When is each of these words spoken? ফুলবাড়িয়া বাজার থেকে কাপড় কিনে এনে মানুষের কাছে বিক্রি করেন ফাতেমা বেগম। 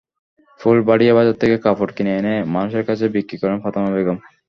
ফুলবাড়িয়া 0.59 1.13
বাজার 1.17 1.35
থেকে 1.41 1.55
কাপড় 1.65 1.91
কিনে 1.95 2.11
এনে 2.19 2.35
মানুষের 2.55 2.83
কাছে 2.89 3.05
বিক্রি 3.15 3.35
করেন 3.41 3.57
ফাতেমা 3.63 3.89
বেগম। 3.95 4.17